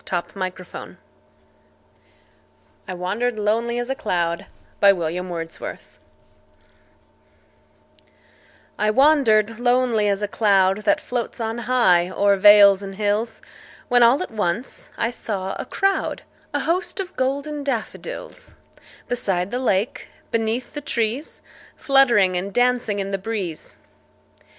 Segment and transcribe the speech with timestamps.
[0.11, 0.97] William Wordsworth
[2.87, 4.47] I Wandered Lonely As a Cloud
[4.81, 4.91] I
[8.89, 13.43] WANDERED lonely as a cloud That floats on high o'er vales and hills,
[13.89, 18.55] When all at once I saw a crowd, A host, of golden daffodils;
[19.07, 21.43] Beside the lake, beneath the trees,
[21.75, 23.77] Fluttering and dancing in the breeze.